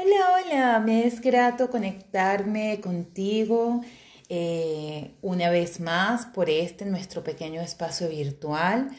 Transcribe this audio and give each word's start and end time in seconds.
Hola, 0.00 0.44
hola, 0.46 0.78
me 0.78 1.08
es 1.08 1.20
grato 1.20 1.70
conectarme 1.70 2.80
contigo 2.80 3.80
eh, 4.28 5.16
una 5.22 5.50
vez 5.50 5.80
más 5.80 6.24
por 6.26 6.48
este 6.48 6.84
nuestro 6.84 7.24
pequeño 7.24 7.60
espacio 7.60 8.08
virtual. 8.08 8.90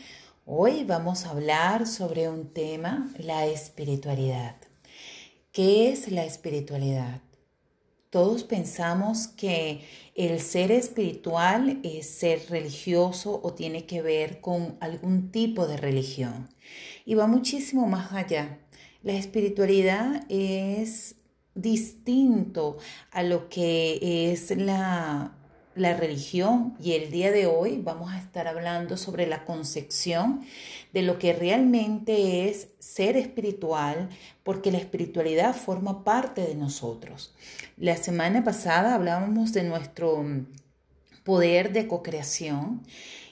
Hoy 0.46 0.84
vamos 0.84 1.26
a 1.26 1.30
hablar 1.30 1.88
sobre 1.88 2.28
un 2.28 2.52
tema, 2.54 3.10
la 3.18 3.46
espiritualidad. 3.46 4.58
¿Qué 5.54 5.90
es 5.90 6.12
la 6.12 6.26
espiritualidad? 6.26 7.22
Todos 8.10 8.44
pensamos 8.44 9.30
que 9.30 9.86
el 10.16 10.42
ser 10.42 10.70
espiritual 10.70 11.80
es 11.82 12.10
ser 12.10 12.42
religioso 12.50 13.40
o 13.42 13.54
tiene 13.54 13.86
que 13.86 14.02
ver 14.02 14.42
con 14.42 14.76
algún 14.82 15.32
tipo 15.32 15.66
de 15.66 15.78
religión. 15.78 16.50
Y 17.06 17.14
va 17.14 17.26
muchísimo 17.26 17.88
más 17.88 18.12
allá. 18.12 18.60
La 19.02 19.14
espiritualidad 19.14 20.26
es 20.28 21.16
distinto 21.56 22.78
a 23.12 23.24
lo 23.24 23.48
que 23.48 24.32
es 24.34 24.52
la, 24.52 25.32
la 25.74 25.96
religión 25.96 26.76
y 26.84 26.92
el 26.92 27.10
día 27.10 27.32
de 27.32 27.48
hoy 27.48 27.80
vamos 27.82 28.12
a 28.12 28.20
estar 28.20 28.50
hablando 28.50 28.98
sobre 28.98 29.26
la 29.26 29.46
concepción 29.46 30.42
de 30.92 31.02
lo 31.02 31.18
que 31.18 31.32
realmente 31.32 32.50
es 32.50 32.68
ser 32.80 33.16
espiritual, 33.16 34.10
porque 34.44 34.70
la 34.70 34.80
espiritualidad 34.80 35.56
forma 35.56 36.04
parte 36.04 36.42
de 36.42 36.56
nosotros. 36.56 37.34
La 37.78 37.96
semana 37.96 38.44
pasada 38.44 38.96
hablábamos 38.96 39.54
de 39.54 39.64
nuestro 39.64 40.26
poder 41.24 41.72
de 41.72 41.88
cocreación 41.88 42.84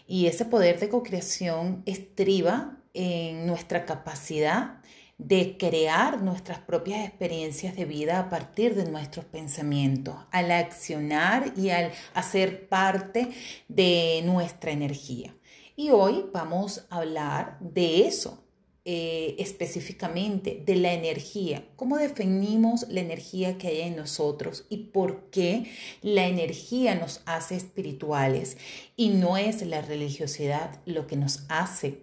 y 0.07 0.27
ese 0.27 0.45
poder 0.45 0.79
de 0.79 0.87
cocreación 0.87 1.83
estriba 1.85 2.77
en 2.93 3.45
nuestra 3.45 3.85
capacidad 3.85 4.77
de 5.17 5.57
crear 5.57 6.21
nuestras 6.21 6.59
propias 6.59 7.05
experiencias 7.05 7.75
de 7.75 7.85
vida 7.85 8.19
a 8.19 8.29
partir 8.29 8.75
de 8.75 8.89
nuestros 8.89 9.25
pensamientos, 9.25 10.15
al 10.31 10.51
accionar 10.51 11.53
y 11.57 11.71
al 11.71 11.91
hacer 12.13 12.69
parte 12.69 13.29
de 13.67 14.21
nuestra 14.25 14.71
energía. 14.71 15.35
Y 15.75 15.89
hoy 15.89 16.25
vamos 16.33 16.85
a 16.89 16.97
hablar 16.97 17.57
de 17.59 18.07
eso, 18.07 18.43
eh, 18.85 19.35
específicamente 19.39 20.63
de 20.65 20.75
la 20.75 20.93
energía, 20.93 21.67
cómo 21.75 21.97
definimos 21.97 22.87
la 22.87 23.01
energía 23.01 23.57
que 23.57 23.67
hay 23.67 23.81
en 23.81 23.97
nosotros 23.97 24.65
y 24.69 24.85
por 24.85 25.29
qué 25.29 25.65
la 26.01 26.27
energía 26.27 26.95
nos 26.95 27.21
hace 27.25 27.55
espirituales 27.55 28.57
y 28.95 29.09
no 29.09 29.35
es 29.35 29.61
la 29.65 29.81
religiosidad 29.81 30.79
lo 30.85 31.05
que 31.05 31.17
nos 31.17 31.43
hace 31.49 32.01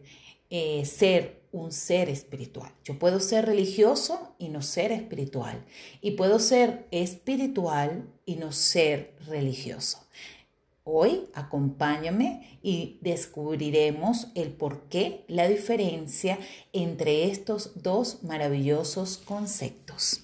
eh, 0.50 0.84
ser 0.84 1.44
un 1.52 1.70
ser 1.70 2.08
espiritual. 2.08 2.72
Yo 2.84 2.98
puedo 2.98 3.20
ser 3.20 3.46
religioso 3.46 4.34
y 4.38 4.48
no 4.48 4.60
ser 4.60 4.90
espiritual. 4.90 5.64
Y 6.00 6.12
puedo 6.12 6.40
ser 6.40 6.86
espiritual 6.90 8.08
y 8.26 8.36
no 8.36 8.50
ser 8.50 9.14
religioso. 9.26 10.04
Hoy 10.82 11.28
acompáñame 11.32 12.58
y 12.62 12.98
descubriremos 13.00 14.28
el 14.34 14.50
por 14.50 14.88
qué, 14.88 15.24
la 15.28 15.48
diferencia 15.48 16.38
entre 16.74 17.30
estos 17.30 17.82
dos 17.82 18.22
maravillosos 18.22 19.16
conceptos. 19.16 20.23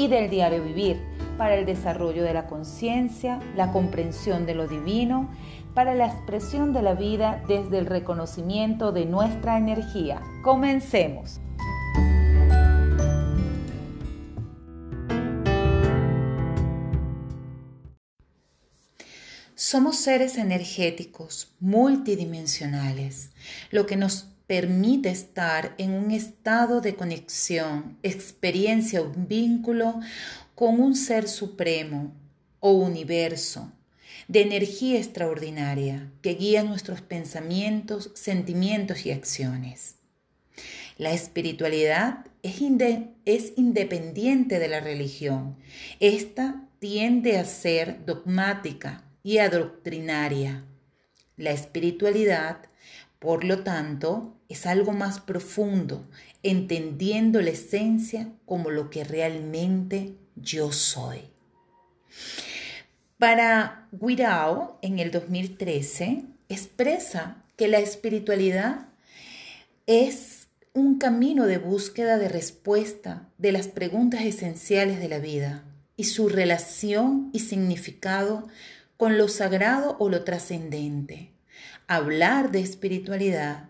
y 0.00 0.08
del 0.08 0.30
diario 0.30 0.64
vivir 0.64 0.98
para 1.36 1.56
el 1.56 1.66
desarrollo 1.66 2.22
de 2.24 2.32
la 2.32 2.46
conciencia, 2.46 3.38
la 3.54 3.70
comprensión 3.70 4.46
de 4.46 4.54
lo 4.54 4.66
divino, 4.66 5.28
para 5.74 5.94
la 5.94 6.06
expresión 6.06 6.72
de 6.72 6.80
la 6.80 6.94
vida 6.94 7.44
desde 7.46 7.76
el 7.76 7.84
reconocimiento 7.84 8.92
de 8.92 9.04
nuestra 9.04 9.58
energía. 9.58 10.22
Comencemos. 10.42 11.38
Somos 19.54 19.96
seres 19.96 20.38
energéticos 20.38 21.52
multidimensionales, 21.60 23.32
lo 23.70 23.84
que 23.84 23.96
nos 23.96 24.28
permite 24.50 25.10
estar 25.10 25.76
en 25.78 25.92
un 25.92 26.10
estado 26.10 26.80
de 26.80 26.96
conexión, 26.96 27.96
experiencia 28.02 29.00
o 29.00 29.12
vínculo 29.16 30.00
con 30.56 30.80
un 30.80 30.96
ser 30.96 31.28
supremo 31.28 32.12
o 32.58 32.72
universo 32.72 33.70
de 34.26 34.40
energía 34.40 34.98
extraordinaria 34.98 36.10
que 36.20 36.34
guía 36.34 36.64
nuestros 36.64 37.00
pensamientos, 37.00 38.10
sentimientos 38.14 39.06
y 39.06 39.12
acciones. 39.12 39.94
La 40.98 41.12
espiritualidad 41.12 42.26
es, 42.42 42.56
es, 43.26 43.52
independiente 43.54 44.58
de 44.58 44.66
la 44.66 44.80
religión. 44.80 45.58
Esta 46.00 46.66
tiende 46.80 47.38
a 47.38 47.44
ser 47.44 48.04
dogmática 48.04 49.04
y 49.22 49.38
adoctrinaria. 49.38 50.64
La 51.36 51.52
espiritualidad, 51.52 52.62
por 53.20 53.44
lo 53.44 53.62
tanto, 53.62 54.36
es 54.50 54.66
algo 54.66 54.92
más 54.92 55.20
profundo, 55.20 56.04
entendiendo 56.42 57.40
la 57.40 57.50
esencia 57.50 58.28
como 58.44 58.70
lo 58.70 58.90
que 58.90 59.04
realmente 59.04 60.16
yo 60.34 60.72
soy. 60.72 61.20
Para 63.16 63.88
Guirao, 63.92 64.78
en 64.82 64.98
el 64.98 65.12
2013, 65.12 66.24
expresa 66.48 67.36
que 67.56 67.68
la 67.68 67.78
espiritualidad 67.78 68.88
es 69.86 70.48
un 70.72 70.98
camino 70.98 71.46
de 71.46 71.58
búsqueda 71.58 72.18
de 72.18 72.28
respuesta 72.28 73.28
de 73.38 73.52
las 73.52 73.68
preguntas 73.68 74.22
esenciales 74.22 74.98
de 74.98 75.08
la 75.08 75.18
vida 75.18 75.64
y 75.96 76.04
su 76.04 76.28
relación 76.28 77.30
y 77.32 77.40
significado 77.40 78.48
con 78.96 79.16
lo 79.16 79.28
sagrado 79.28 79.96
o 80.00 80.08
lo 80.08 80.24
trascendente. 80.24 81.30
Hablar 81.86 82.50
de 82.50 82.60
espiritualidad 82.60 83.69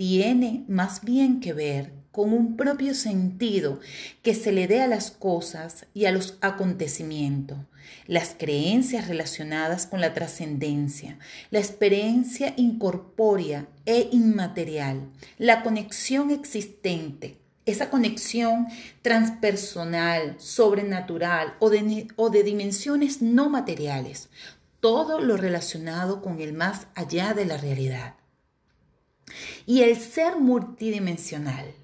tiene 0.00 0.64
más 0.66 1.04
bien 1.04 1.40
que 1.40 1.52
ver 1.52 1.92
con 2.10 2.32
un 2.32 2.56
propio 2.56 2.94
sentido 2.94 3.80
que 4.22 4.34
se 4.34 4.50
le 4.50 4.66
dé 4.66 4.80
a 4.80 4.86
las 4.86 5.10
cosas 5.10 5.84
y 5.92 6.06
a 6.06 6.10
los 6.10 6.38
acontecimientos, 6.40 7.58
las 8.06 8.34
creencias 8.34 9.08
relacionadas 9.08 9.86
con 9.86 10.00
la 10.00 10.14
trascendencia, 10.14 11.18
la 11.50 11.58
experiencia 11.58 12.54
incorpórea 12.56 13.66
e 13.84 14.08
inmaterial, 14.10 15.02
la 15.36 15.62
conexión 15.62 16.30
existente, 16.30 17.36
esa 17.66 17.90
conexión 17.90 18.68
transpersonal, 19.02 20.36
sobrenatural 20.38 21.56
o 21.58 21.68
de, 21.68 22.08
o 22.16 22.30
de 22.30 22.42
dimensiones 22.42 23.20
no 23.20 23.50
materiales, 23.50 24.30
todo 24.80 25.20
lo 25.20 25.36
relacionado 25.36 26.22
con 26.22 26.40
el 26.40 26.54
más 26.54 26.86
allá 26.94 27.34
de 27.34 27.44
la 27.44 27.58
realidad. 27.58 28.14
Y 29.66 29.82
el 29.82 29.96
ser 29.96 30.36
multidimensional 30.36 31.74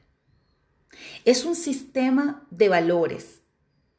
es 1.25 1.45
un 1.45 1.55
sistema 1.55 2.47
de 2.51 2.69
valores, 2.69 3.41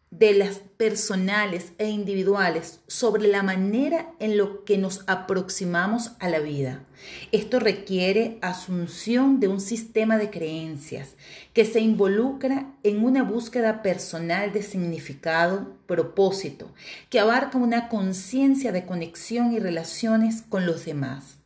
de 0.09 0.33
las 0.33 0.59
personales 0.77 1.73
e 1.77 1.89
individuales 1.89 2.79
sobre 2.88 3.27
la 3.27 3.44
manera 3.44 4.13
en 4.19 4.38
lo 4.38 4.63
que 4.63 4.77
nos 4.77 5.03
aproximamos 5.07 6.11
a 6.19 6.29
la 6.29 6.39
vida. 6.39 6.85
Esto 7.33 7.59
requiere 7.59 8.38
asunción 8.41 9.41
de 9.41 9.49
un 9.49 9.59
sistema 9.59 10.17
de 10.17 10.29
creencias 10.29 11.15
que 11.53 11.65
se 11.65 11.81
involucra 11.81 12.73
en 12.83 13.03
una 13.03 13.23
búsqueda 13.23 13.81
personal 13.81 14.53
de 14.53 14.63
significado, 14.63 15.75
propósito, 15.88 16.71
que 17.09 17.19
abarca 17.19 17.57
una 17.57 17.89
conciencia 17.89 18.71
de 18.71 18.85
conexión 18.85 19.51
y 19.51 19.59
relaciones 19.59 20.41
con 20.41 20.65
los 20.65 20.85
demás 20.85 21.38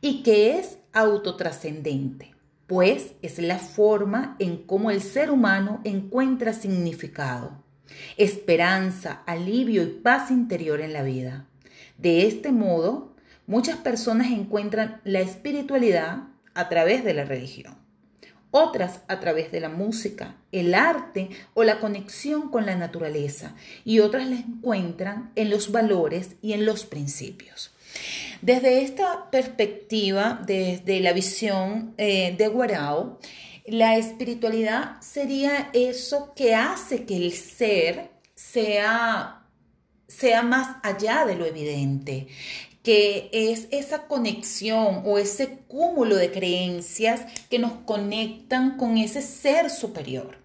y 0.00 0.24
que 0.24 0.58
es 0.58 0.78
autotrascendente, 0.92 2.34
pues 2.66 3.12
es 3.22 3.38
la 3.38 3.58
forma 3.58 4.36
en 4.38 4.58
cómo 4.58 4.90
el 4.90 5.00
ser 5.00 5.30
humano 5.30 5.80
encuentra 5.84 6.52
significado, 6.52 7.62
esperanza, 8.16 9.22
alivio 9.26 9.82
y 9.82 9.86
paz 9.86 10.30
interior 10.30 10.80
en 10.80 10.92
la 10.92 11.02
vida. 11.02 11.46
De 11.98 12.26
este 12.26 12.52
modo, 12.52 13.14
muchas 13.46 13.76
personas 13.76 14.30
encuentran 14.30 15.00
la 15.04 15.20
espiritualidad 15.20 16.24
a 16.54 16.68
través 16.68 17.04
de 17.04 17.14
la 17.14 17.24
religión. 17.24 17.80
otras 18.54 19.00
a 19.08 19.18
través 19.18 19.50
de 19.50 19.60
la 19.60 19.70
música, 19.70 20.36
el 20.52 20.74
arte 20.74 21.30
o 21.54 21.64
la 21.64 21.80
conexión 21.80 22.50
con 22.50 22.66
la 22.66 22.76
naturaleza, 22.76 23.54
y 23.82 24.00
otras 24.00 24.28
la 24.28 24.36
encuentran 24.36 25.32
en 25.36 25.48
los 25.48 25.72
valores 25.72 26.36
y 26.42 26.52
en 26.52 26.66
los 26.66 26.84
principios. 26.84 27.72
Desde 28.42 28.82
esta 28.82 29.30
perspectiva, 29.30 30.42
desde 30.44 30.98
la 30.98 31.12
visión 31.12 31.94
eh, 31.96 32.34
de 32.36 32.48
Guarao, 32.48 33.20
la 33.66 33.96
espiritualidad 33.96 35.00
sería 35.00 35.70
eso 35.72 36.32
que 36.34 36.56
hace 36.56 37.04
que 37.04 37.16
el 37.16 37.32
ser 37.34 38.10
sea, 38.34 39.46
sea 40.08 40.42
más 40.42 40.76
allá 40.82 41.24
de 41.24 41.36
lo 41.36 41.46
evidente, 41.46 42.26
que 42.82 43.30
es 43.32 43.68
esa 43.70 44.08
conexión 44.08 45.02
o 45.06 45.18
ese 45.18 45.58
cúmulo 45.68 46.16
de 46.16 46.32
creencias 46.32 47.20
que 47.48 47.60
nos 47.60 47.74
conectan 47.84 48.76
con 48.76 48.98
ese 48.98 49.22
ser 49.22 49.70
superior. 49.70 50.41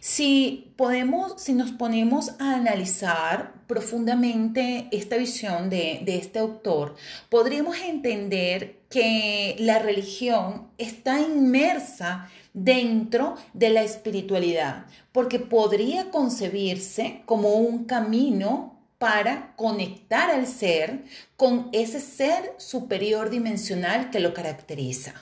Si 0.00 0.72
podemos, 0.76 1.40
si 1.42 1.52
nos 1.52 1.72
ponemos 1.72 2.30
a 2.38 2.54
analizar 2.54 3.52
profundamente 3.66 4.88
esta 4.90 5.16
visión 5.16 5.70
de, 5.70 6.00
de, 6.04 6.16
este 6.16 6.38
autor, 6.38 6.96
podríamos 7.28 7.78
entender 7.78 8.80
que 8.88 9.56
la 9.58 9.78
religión 9.78 10.68
está 10.78 11.20
inmersa 11.20 12.28
dentro 12.52 13.36
de 13.52 13.70
la 13.70 13.82
espiritualidad, 13.82 14.86
porque 15.12 15.38
podría 15.38 16.10
concebirse 16.10 17.22
como 17.26 17.54
un 17.54 17.84
camino 17.84 18.80
para 18.98 19.54
conectar 19.56 20.30
al 20.30 20.46
ser 20.46 21.04
con 21.36 21.70
ese 21.72 22.00
ser 22.00 22.54
superior 22.58 23.30
dimensional 23.30 24.10
que 24.10 24.20
lo 24.20 24.34
caracteriza. 24.34 25.14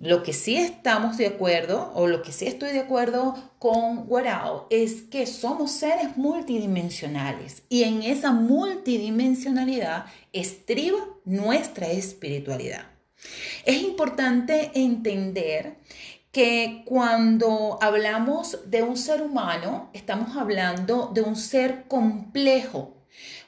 Lo 0.00 0.22
que 0.22 0.32
sí 0.32 0.56
estamos 0.56 1.18
de 1.18 1.26
acuerdo, 1.26 1.92
o 1.94 2.06
lo 2.06 2.22
que 2.22 2.32
sí 2.32 2.46
estoy 2.46 2.72
de 2.72 2.80
acuerdo 2.80 3.34
con 3.58 4.06
Guarao, 4.06 4.66
es 4.70 5.02
que 5.02 5.26
somos 5.26 5.72
seres 5.72 6.16
multidimensionales 6.16 7.64
y 7.68 7.82
en 7.82 8.02
esa 8.02 8.32
multidimensionalidad 8.32 10.06
estriba 10.32 11.00
nuestra 11.26 11.88
espiritualidad. 11.88 12.86
Es 13.66 13.82
importante 13.82 14.70
entender 14.74 15.76
que 16.32 16.82
cuando 16.86 17.78
hablamos 17.82 18.70
de 18.70 18.82
un 18.82 18.96
ser 18.96 19.20
humano, 19.20 19.90
estamos 19.92 20.34
hablando 20.34 21.10
de 21.12 21.20
un 21.20 21.36
ser 21.36 21.84
complejo. 21.88 22.96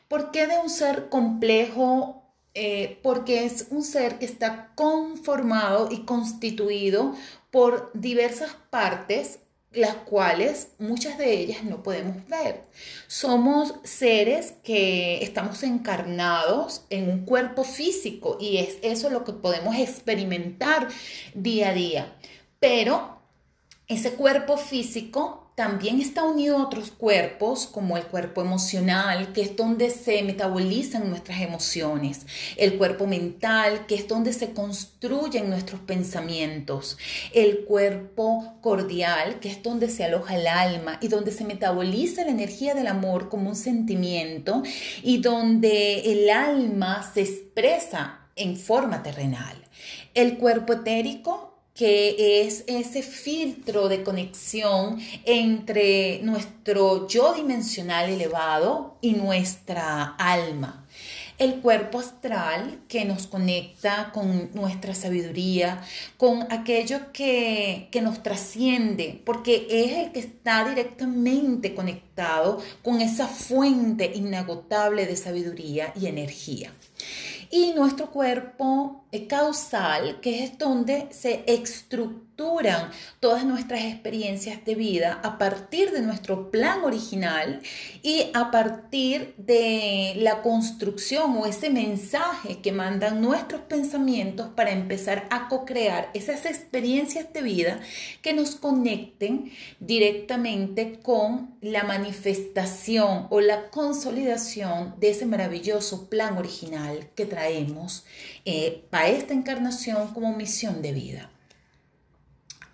¿Por 0.06 0.30
qué 0.30 0.46
de 0.46 0.58
un 0.58 0.68
ser 0.68 1.08
complejo? 1.08 2.21
Eh, 2.54 2.98
porque 3.02 3.46
es 3.46 3.68
un 3.70 3.82
ser 3.82 4.18
que 4.18 4.26
está 4.26 4.72
conformado 4.74 5.88
y 5.90 6.00
constituido 6.00 7.14
por 7.50 7.90
diversas 7.94 8.54
partes 8.68 9.38
las 9.74 9.94
cuales 9.94 10.68
muchas 10.78 11.18
de 11.18 11.32
ellas 11.32 11.64
no 11.64 11.82
podemos 11.82 12.26
ver. 12.28 12.64
Somos 13.06 13.74
seres 13.84 14.54
que 14.62 15.22
estamos 15.22 15.62
encarnados 15.62 16.84
en 16.90 17.10
un 17.10 17.24
cuerpo 17.24 17.64
físico 17.64 18.36
y 18.40 18.58
es 18.58 18.76
eso 18.82 19.08
lo 19.08 19.24
que 19.24 19.32
podemos 19.32 19.76
experimentar 19.76 20.88
día 21.34 21.70
a 21.70 21.74
día. 21.74 22.16
Pero 22.60 23.18
ese 23.88 24.12
cuerpo 24.12 24.56
físico 24.56 25.41
también 25.54 26.00
está 26.00 26.24
unido 26.24 26.56
a 26.56 26.64
otros 26.64 26.90
cuerpos, 26.90 27.66
como 27.66 27.98
el 27.98 28.04
cuerpo 28.04 28.40
emocional, 28.40 29.32
que 29.34 29.42
es 29.42 29.54
donde 29.54 29.90
se 29.90 30.22
metabolizan 30.22 31.10
nuestras 31.10 31.42
emociones, 31.42 32.26
el 32.56 32.78
cuerpo 32.78 33.06
mental, 33.06 33.86
que 33.86 33.94
es 33.94 34.08
donde 34.08 34.32
se 34.32 34.52
construyen 34.52 35.50
nuestros 35.50 35.80
pensamientos, 35.82 36.96
el 37.34 37.64
cuerpo 37.64 38.54
cordial, 38.62 39.40
que 39.40 39.50
es 39.50 39.62
donde 39.62 39.90
se 39.90 40.04
aloja 40.04 40.36
el 40.36 40.46
alma 40.46 40.98
y 41.02 41.08
donde 41.08 41.32
se 41.32 41.44
metaboliza 41.44 42.24
la 42.24 42.30
energía 42.30 42.74
del 42.74 42.86
amor 42.86 43.28
como 43.28 43.50
un 43.50 43.56
sentimiento 43.56 44.62
y 45.02 45.18
donde 45.18 46.12
el 46.12 46.30
alma 46.30 47.10
se 47.12 47.20
expresa 47.20 48.20
en 48.36 48.56
forma 48.56 49.02
terrenal. 49.02 49.56
El 50.14 50.38
cuerpo 50.38 50.72
etérico 50.72 51.51
que 51.74 52.42
es 52.42 52.64
ese 52.66 53.02
filtro 53.02 53.88
de 53.88 54.02
conexión 54.02 54.98
entre 55.24 56.20
nuestro 56.22 57.08
yo 57.08 57.32
dimensional 57.34 58.10
elevado 58.10 58.96
y 59.00 59.12
nuestra 59.12 60.14
alma. 60.18 60.86
El 61.38 61.60
cuerpo 61.60 61.98
astral 61.98 62.80
que 62.88 63.04
nos 63.04 63.26
conecta 63.26 64.10
con 64.12 64.50
nuestra 64.52 64.94
sabiduría, 64.94 65.82
con 66.16 66.46
aquello 66.52 67.10
que, 67.12 67.88
que 67.90 68.02
nos 68.02 68.22
trasciende, 68.22 69.20
porque 69.24 69.66
es 69.68 69.92
el 69.98 70.12
que 70.12 70.20
está 70.20 70.68
directamente 70.68 71.74
conectado 71.74 72.62
con 72.82 73.00
esa 73.00 73.26
fuente 73.26 74.12
inagotable 74.14 75.06
de 75.06 75.16
sabiduría 75.16 75.92
y 75.98 76.06
energía 76.06 76.70
y 77.52 77.74
nuestro 77.74 78.10
cuerpo 78.10 79.04
causal, 79.28 80.20
que 80.20 80.42
es 80.42 80.56
donde 80.56 81.08
se 81.10 81.44
estructuran 82.32 82.90
todas 83.20 83.44
nuestras 83.44 83.82
experiencias 83.82 84.64
de 84.64 84.74
vida 84.74 85.20
a 85.22 85.38
partir 85.38 85.90
de 85.90 86.00
nuestro 86.00 86.50
plan 86.50 86.82
original 86.82 87.60
y 88.02 88.30
a 88.32 88.50
partir 88.50 89.34
de 89.36 90.14
la 90.16 90.42
construcción 90.42 91.36
o 91.36 91.46
ese 91.46 91.68
mensaje 91.70 92.60
que 92.62 92.72
mandan 92.72 93.20
nuestros 93.20 93.60
pensamientos 93.62 94.48
para 94.56 94.70
empezar 94.70 95.26
a 95.30 95.48
co-crear 95.48 96.10
esas 96.14 96.46
experiencias 96.46 97.32
de 97.32 97.42
vida 97.42 97.80
que 98.22 98.32
nos 98.32 98.56
conecten 98.56 99.52
directamente 99.78 101.00
con 101.02 101.54
la 101.60 101.84
manifestación 101.84 103.26
o 103.30 103.40
la 103.40 103.68
consolidación 103.70 104.94
de 104.98 105.10
ese 105.10 105.26
maravilloso 105.26 106.08
plan 106.08 106.38
original 106.38 107.10
que 107.14 107.26
trae 107.26 107.42
traemos 107.42 108.04
eh, 108.44 108.84
para 108.90 109.08
esta 109.08 109.34
encarnación 109.34 110.14
como 110.14 110.36
misión 110.36 110.80
de 110.80 110.92
vida. 110.92 111.30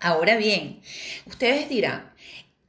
Ahora 0.01 0.37
bien, 0.37 0.81
ustedes 1.25 1.67
dirán, 1.69 2.08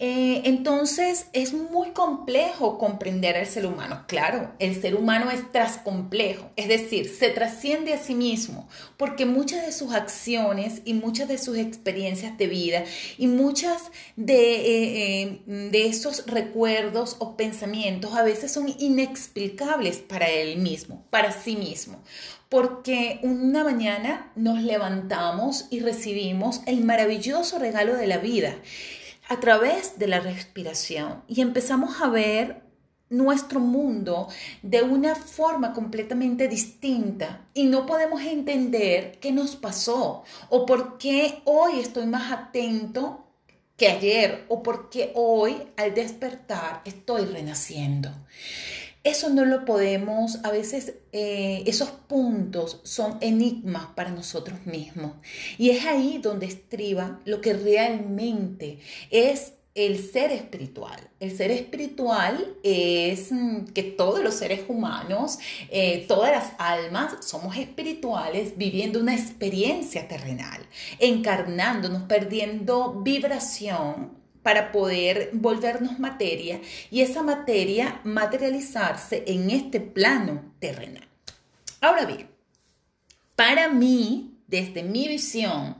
eh, 0.02 0.40
entonces 0.46 1.26
es 1.34 1.52
muy 1.52 1.90
complejo 1.90 2.78
comprender 2.78 3.36
al 3.36 3.46
ser 3.46 3.66
humano. 3.66 4.04
Claro, 4.08 4.50
el 4.58 4.80
ser 4.80 4.94
humano 4.94 5.30
es 5.30 5.52
trascomplejo, 5.52 6.50
es 6.56 6.68
decir, 6.68 7.06
se 7.06 7.28
trasciende 7.28 7.92
a 7.92 7.98
sí 7.98 8.14
mismo, 8.14 8.66
porque 8.96 9.26
muchas 9.26 9.66
de 9.66 9.72
sus 9.72 9.92
acciones 9.92 10.80
y 10.86 10.94
muchas 10.94 11.28
de 11.28 11.36
sus 11.36 11.58
experiencias 11.58 12.38
de 12.38 12.46
vida 12.46 12.84
y 13.18 13.26
muchas 13.26 13.90
de, 14.16 15.22
eh, 15.22 15.42
de 15.44 15.86
esos 15.86 16.24
recuerdos 16.26 17.16
o 17.18 17.36
pensamientos 17.36 18.14
a 18.14 18.22
veces 18.22 18.50
son 18.52 18.74
inexplicables 18.78 19.98
para 19.98 20.30
él 20.30 20.56
mismo, 20.56 21.04
para 21.10 21.30
sí 21.30 21.56
mismo 21.56 22.02
porque 22.48 23.20
una 23.22 23.62
mañana 23.62 24.32
nos 24.34 24.60
levantamos 24.60 25.68
y 25.70 25.78
recibimos 25.78 26.62
el 26.66 26.84
maravilloso 26.84 27.60
regalo 27.60 27.94
de 27.94 28.08
la 28.08 28.18
vida 28.18 28.56
a 29.30 29.38
través 29.38 29.96
de 29.96 30.08
la 30.08 30.18
respiración 30.18 31.22
y 31.28 31.40
empezamos 31.40 32.02
a 32.02 32.08
ver 32.08 32.64
nuestro 33.10 33.60
mundo 33.60 34.26
de 34.62 34.82
una 34.82 35.14
forma 35.14 35.72
completamente 35.72 36.48
distinta 36.48 37.46
y 37.54 37.66
no 37.66 37.86
podemos 37.86 38.22
entender 38.22 39.18
qué 39.20 39.30
nos 39.30 39.54
pasó 39.54 40.24
o 40.48 40.66
por 40.66 40.98
qué 40.98 41.42
hoy 41.44 41.78
estoy 41.78 42.06
más 42.06 42.32
atento 42.32 43.24
que 43.76 43.86
ayer 43.86 44.46
o 44.48 44.64
por 44.64 44.90
qué 44.90 45.12
hoy 45.14 45.56
al 45.76 45.94
despertar 45.94 46.82
estoy 46.84 47.24
renaciendo. 47.24 48.10
Eso 49.02 49.30
no 49.30 49.46
lo 49.46 49.64
podemos, 49.64 50.44
a 50.44 50.50
veces 50.50 50.94
eh, 51.12 51.62
esos 51.66 51.90
puntos 51.90 52.80
son 52.82 53.16
enigmas 53.22 53.86
para 53.94 54.10
nosotros 54.10 54.66
mismos. 54.66 55.12
Y 55.56 55.70
es 55.70 55.86
ahí 55.86 56.18
donde 56.18 56.46
estriba 56.46 57.18
lo 57.24 57.40
que 57.40 57.54
realmente 57.54 58.80
es 59.10 59.54
el 59.74 59.98
ser 60.04 60.32
espiritual. 60.32 61.00
El 61.18 61.34
ser 61.34 61.50
espiritual 61.50 62.56
es 62.62 63.32
mm, 63.32 63.66
que 63.72 63.84
todos 63.84 64.22
los 64.22 64.34
seres 64.34 64.62
humanos, 64.68 65.38
eh, 65.70 66.04
todas 66.06 66.32
las 66.32 66.52
almas, 66.58 67.24
somos 67.24 67.56
espirituales 67.56 68.58
viviendo 68.58 69.00
una 69.00 69.14
experiencia 69.14 70.08
terrenal, 70.08 70.60
encarnándonos, 70.98 72.02
perdiendo 72.02 73.00
vibración 73.02 74.19
para 74.42 74.72
poder 74.72 75.30
volvernos 75.32 75.98
materia 75.98 76.60
y 76.90 77.02
esa 77.02 77.22
materia 77.22 78.00
materializarse 78.04 79.24
en 79.26 79.50
este 79.50 79.80
plano 79.80 80.52
terrenal. 80.58 81.06
Ahora 81.80 82.04
bien, 82.04 82.28
para 83.36 83.68
mí, 83.68 84.34
desde 84.46 84.82
mi 84.82 85.08
visión, 85.08 85.76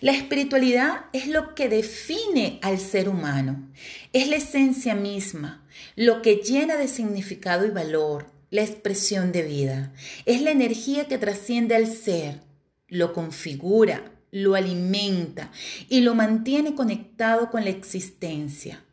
la 0.00 0.12
espiritualidad 0.12 1.06
es 1.12 1.26
lo 1.26 1.54
que 1.54 1.68
define 1.68 2.58
al 2.62 2.78
ser 2.78 3.08
humano, 3.08 3.70
es 4.12 4.28
la 4.28 4.36
esencia 4.36 4.94
misma, 4.94 5.64
lo 5.96 6.20
que 6.20 6.36
llena 6.36 6.76
de 6.76 6.88
significado 6.88 7.64
y 7.66 7.70
valor, 7.70 8.26
la 8.50 8.62
expresión 8.62 9.32
de 9.32 9.42
vida, 9.42 9.92
es 10.26 10.42
la 10.42 10.50
energía 10.50 11.06
que 11.06 11.18
trasciende 11.18 11.76
al 11.76 11.86
ser, 11.86 12.40
lo 12.88 13.12
configura, 13.12 14.02
lo 14.30 14.54
alimenta 14.54 15.50
y 15.88 16.00
lo 16.00 16.14
mantiene 16.14 16.74
conectado 16.74 17.50
con 17.50 17.64
la 17.64 17.70
existencia, 17.70 18.84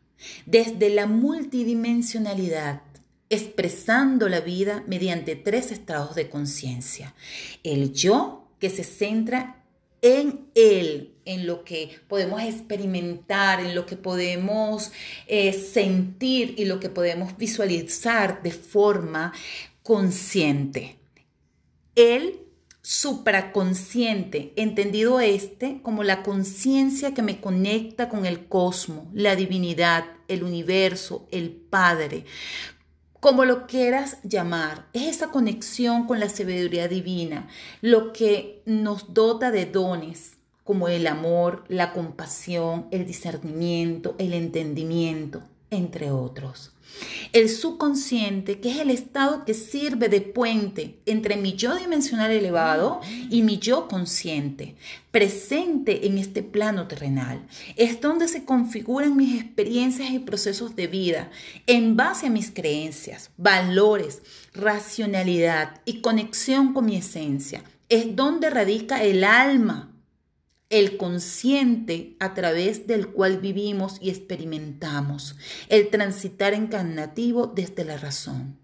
desde 0.46 0.90
la 0.90 1.06
multidimensionalidad, 1.06 2.82
expresando 3.28 4.28
la 4.28 4.40
vida 4.40 4.84
mediante 4.86 5.36
tres 5.36 5.72
estados 5.72 6.14
de 6.14 6.30
conciencia. 6.30 7.14
El 7.62 7.92
yo, 7.92 8.48
que 8.58 8.70
se 8.70 8.84
centra 8.84 9.62
en 10.00 10.46
él, 10.54 11.14
en 11.24 11.46
lo 11.46 11.64
que 11.64 11.90
podemos 12.08 12.40
experimentar, 12.42 13.60
en 13.60 13.74
lo 13.74 13.86
que 13.86 13.96
podemos 13.96 14.92
eh, 15.26 15.52
sentir 15.52 16.54
y 16.56 16.64
lo 16.64 16.78
que 16.78 16.88
podemos 16.88 17.36
visualizar 17.36 18.42
de 18.42 18.52
forma 18.52 19.32
consciente. 19.82 20.96
El 21.96 22.45
supraconsciente, 22.86 24.52
entendido 24.54 25.18
este 25.18 25.80
como 25.82 26.04
la 26.04 26.22
conciencia 26.22 27.14
que 27.14 27.22
me 27.22 27.40
conecta 27.40 28.08
con 28.08 28.26
el 28.26 28.46
cosmos, 28.46 29.06
la 29.12 29.34
divinidad, 29.34 30.04
el 30.28 30.44
universo, 30.44 31.26
el 31.32 31.50
Padre, 31.50 32.26
como 33.18 33.44
lo 33.44 33.66
quieras 33.66 34.18
llamar, 34.22 34.86
es 34.92 35.16
esa 35.16 35.32
conexión 35.32 36.06
con 36.06 36.20
la 36.20 36.28
sabiduría 36.28 36.86
divina, 36.86 37.48
lo 37.80 38.12
que 38.12 38.62
nos 38.66 39.12
dota 39.14 39.50
de 39.50 39.66
dones 39.66 40.34
como 40.62 40.86
el 40.86 41.08
amor, 41.08 41.64
la 41.66 41.92
compasión, 41.92 42.86
el 42.92 43.04
discernimiento, 43.04 44.14
el 44.18 44.32
entendimiento, 44.32 45.42
entre 45.70 46.10
otros. 46.10 46.72
El 47.32 47.50
subconsciente, 47.50 48.60
que 48.60 48.70
es 48.70 48.78
el 48.78 48.90
estado 48.90 49.44
que 49.44 49.52
sirve 49.52 50.08
de 50.08 50.22
puente 50.22 50.98
entre 51.04 51.36
mi 51.36 51.54
yo 51.54 51.76
dimensional 51.76 52.30
elevado 52.30 53.00
y 53.28 53.42
mi 53.42 53.58
yo 53.58 53.88
consciente, 53.88 54.76
presente 55.10 56.06
en 56.06 56.16
este 56.16 56.42
plano 56.42 56.86
terrenal. 56.86 57.46
Es 57.76 58.00
donde 58.00 58.28
se 58.28 58.44
configuran 58.44 59.16
mis 59.16 59.40
experiencias 59.40 60.10
y 60.10 60.20
procesos 60.20 60.74
de 60.76 60.86
vida 60.86 61.30
en 61.66 61.96
base 61.96 62.28
a 62.28 62.30
mis 62.30 62.50
creencias, 62.50 63.30
valores, 63.36 64.22
racionalidad 64.54 65.80
y 65.84 66.00
conexión 66.00 66.72
con 66.72 66.86
mi 66.86 66.96
esencia. 66.96 67.62
Es 67.88 68.16
donde 68.16 68.48
radica 68.48 69.02
el 69.02 69.22
alma 69.22 69.95
el 70.68 70.96
consciente 70.96 72.16
a 72.18 72.34
través 72.34 72.86
del 72.86 73.08
cual 73.08 73.38
vivimos 73.38 73.98
y 74.00 74.10
experimentamos, 74.10 75.36
el 75.68 75.90
transitar 75.90 76.54
encarnativo 76.54 77.46
desde 77.46 77.84
la 77.84 77.96
razón. 77.96 78.58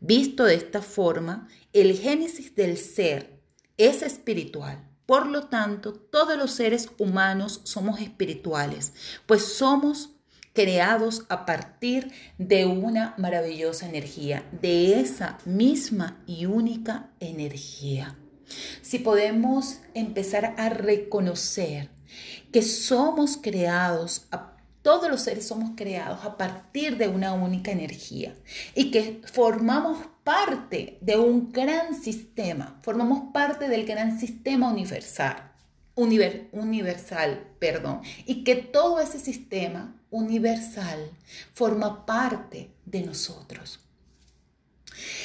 Visto 0.00 0.44
de 0.44 0.56
esta 0.56 0.82
forma, 0.82 1.48
el 1.72 1.96
génesis 1.98 2.54
del 2.54 2.76
ser 2.76 3.40
es 3.78 4.02
espiritual. 4.02 4.88
Por 5.06 5.26
lo 5.26 5.48
tanto, 5.48 5.94
todos 5.94 6.36
los 6.36 6.52
seres 6.52 6.90
humanos 6.98 7.60
somos 7.64 8.00
espirituales, 8.00 8.92
pues 9.26 9.44
somos 9.44 10.10
creados 10.52 11.24
a 11.28 11.46
partir 11.46 12.12
de 12.36 12.66
una 12.66 13.14
maravillosa 13.16 13.88
energía, 13.88 14.46
de 14.60 15.00
esa 15.00 15.38
misma 15.46 16.22
y 16.26 16.44
única 16.46 17.10
energía 17.20 18.16
si 18.82 18.98
podemos 18.98 19.78
empezar 19.94 20.54
a 20.58 20.68
reconocer 20.68 21.90
que 22.52 22.62
somos 22.62 23.36
creados, 23.36 24.26
todos 24.82 25.10
los 25.10 25.22
seres 25.22 25.46
somos 25.46 25.70
creados 25.76 26.24
a 26.24 26.36
partir 26.36 26.96
de 26.96 27.08
una 27.08 27.32
única 27.32 27.70
energía 27.70 28.34
y 28.74 28.90
que 28.90 29.22
formamos 29.32 29.98
parte 30.24 30.98
de 31.00 31.16
un 31.16 31.52
gran 31.52 32.00
sistema, 32.00 32.78
formamos 32.82 33.32
parte 33.32 33.68
del 33.68 33.86
gran 33.86 34.18
sistema 34.18 34.70
universal. 34.70 35.50
universal, 35.94 37.46
perdón, 37.58 38.00
y 38.24 38.44
que 38.44 38.56
todo 38.56 39.00
ese 39.00 39.18
sistema 39.18 39.94
universal 40.10 41.10
forma 41.52 42.06
parte 42.06 42.70
de 42.86 43.02
nosotros 43.02 43.81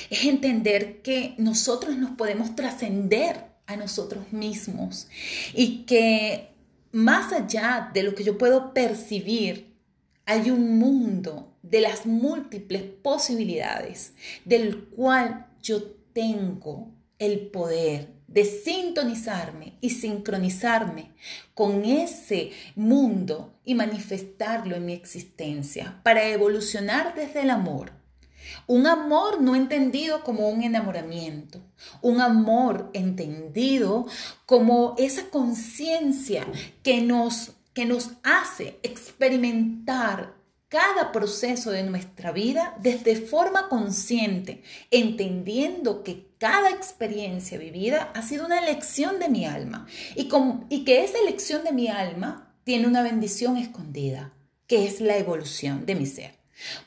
es 0.10 0.26
entender 0.26 1.02
que 1.02 1.36
nosotros 1.38 1.98
nos 1.98 2.12
podemos 2.12 2.56
trascender 2.56 3.46
a 3.66 3.76
nosotros 3.76 4.32
mismos 4.32 5.08
y 5.54 5.84
que 5.86 6.50
más 6.92 7.34
allá 7.34 7.92
de 7.94 8.04
lo 8.04 8.16
que 8.16 8.24
yo 8.24 8.38
puedo 8.38 8.74
percibir, 8.74 9.76
hay 10.26 10.50
un 10.52 10.78
mundo 10.78 11.58
de 11.62 11.82
las 11.82 12.06
múltiples 12.06 12.82
posibilidades 12.82 14.14
del 14.46 14.86
cual 14.86 15.48
yo 15.62 15.84
tengo 16.14 16.92
el 17.20 17.48
poder 17.48 18.18
de 18.28 18.44
sintonizarme 18.44 19.78
y 19.80 19.92
sincronizarme 19.92 21.12
con 21.54 21.86
ese 21.86 22.52
mundo 22.76 23.54
y 23.64 23.74
manifestarlo 23.74 24.76
en 24.76 24.86
mi 24.86 24.94
existencia 24.94 26.00
para 26.04 26.28
evolucionar 26.28 27.16
desde 27.16 27.42
el 27.42 27.50
amor 27.50 27.97
un 28.68 28.88
amor 28.88 29.42
no 29.42 29.56
entendido 29.56 30.24
como 30.24 30.50
un 30.50 30.64
enamoramiento, 30.64 31.62
un 32.02 32.22
amor 32.22 32.90
entendido 32.94 34.08
como 34.46 34.96
esa 34.98 35.30
conciencia 35.30 36.46
que 36.84 37.02
nos, 37.02 37.54
que 37.74 37.86
nos 37.86 38.12
hace 38.24 38.80
experimentar 38.84 40.38
cada 40.70 41.12
proceso 41.12 41.72
de 41.72 41.84
nuestra 41.84 42.32
vida 42.32 42.76
desde 42.82 43.16
forma 43.16 43.70
consciente, 43.70 44.64
entendiendo 44.92 46.04
que 46.04 46.28
cada 46.38 46.70
experiencia 46.70 47.58
vivida 47.58 48.12
ha 48.14 48.22
sido 48.22 48.46
una 48.46 48.60
elección 48.60 49.20
de 49.20 49.30
mi 49.30 49.46
alma 49.46 49.88
y, 50.16 50.30
y 50.70 50.84
que 50.84 51.04
esa 51.04 51.20
elección 51.20 51.64
de 51.64 51.72
mi 51.72 51.88
alma 51.88 52.54
tiene 52.64 52.88
una 52.88 53.02
bendición 53.02 53.56
escondida, 53.56 54.34
que 54.68 54.86
es 54.86 55.00
la 55.00 55.18
evolución 55.18 55.86
de 55.86 55.96
mi 55.96 56.06
ser. 56.06 56.37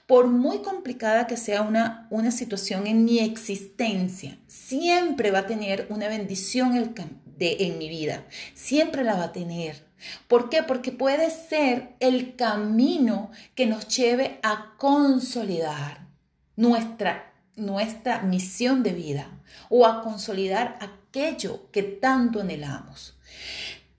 Por 0.07 0.27
muy 0.27 0.63
complicada 0.63 1.27
que 1.27 1.37
sea 1.37 1.63
una, 1.63 2.07
una 2.11 2.31
situación 2.31 2.87
en 2.87 3.05
mi 3.05 3.21
existencia, 3.21 4.39
siempre 4.47 5.31
va 5.31 5.41
a 5.41 5.47
tener 5.47 5.87
una 5.91 6.09
bendición 6.09 6.77
en 7.41 7.79
mi 7.79 7.89
vida. 7.89 8.25
Siempre 8.55 9.05
la 9.05 9.15
va 9.15 9.25
a 9.25 9.33
tener. 9.33 9.83
¿Por 10.29 10.49
qué? 10.49 10.63
Porque 10.63 10.93
puede 10.93 11.31
ser 11.31 11.95
el 12.01 12.37
camino 12.37 13.31
que 13.55 13.67
nos 13.67 13.89
lleve 13.89 14.39
a 14.43 14.75
consolidar 14.79 16.07
nuestra, 16.57 17.33
nuestra 17.57 18.23
misión 18.23 18.83
de 18.83 18.93
vida 18.93 19.29
o 19.69 19.87
a 19.87 20.03
consolidar 20.03 20.79
aquello 20.81 21.71
que 21.71 21.83
tanto 21.83 22.41
anhelamos. 22.41 23.17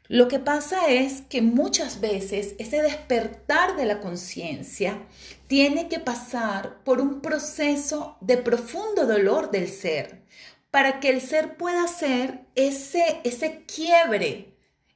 Lo 0.08 0.28
que 0.28 0.40
pasa 0.40 0.88
es 0.88 1.22
que 1.22 1.42
muchas 1.42 2.02
veces 2.02 2.56
ese 2.60 2.82
despertar 2.82 3.78
de 3.78 3.86
la 3.86 4.02
conciencia 4.02 5.04
tiene 5.52 5.90
que 5.90 6.00
pasar 6.00 6.82
por 6.86 7.02
un 7.02 7.20
proceso 7.20 8.16
de 8.22 8.38
profundo 8.38 9.06
dolor 9.06 9.52
del 9.52 9.68
ser 9.68 10.24
para 10.70 11.02
que 11.02 11.10
el 11.10 11.20
ser 11.20 11.58
pueda 11.58 11.84
hacer 11.84 12.46
ese, 12.56 13.20
ese 13.26 13.66
quiebre 13.66 14.52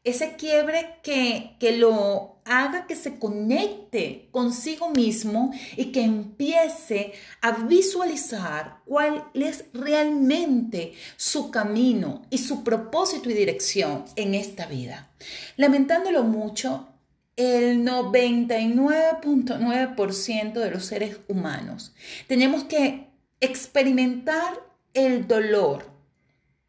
ese 0.05 0.35
quiebre 0.35 0.99
que, 1.03 1.57
que 1.59 1.75
lo 1.75 2.37
haga 2.45 2.85
que 2.85 2.95
se 2.95 3.17
conecte 3.17 4.29
consigo 4.31 4.91
mismo 4.91 5.51
y 5.75 5.85
que 5.85 6.03
empiece 6.03 7.13
a 7.41 7.51
visualizar 7.51 8.81
cuál 8.85 9.25
es 9.33 9.65
realmente 9.73 10.93
su 11.17 11.49
camino 11.49 12.21
y 12.29 12.37
su 12.37 12.63
propósito 12.63 13.31
y 13.31 13.33
dirección 13.33 14.05
en 14.15 14.35
esta 14.35 14.67
vida. 14.67 15.09
Lamentándolo 15.57 16.23
mucho, 16.23 16.87
el 17.35 17.83
99.9% 17.83 20.53
de 20.53 20.71
los 20.71 20.85
seres 20.85 21.17
humanos 21.27 21.93
tenemos 22.27 22.63
que 22.63 23.09
experimentar 23.41 24.53
el 24.93 25.27
dolor, 25.27 25.91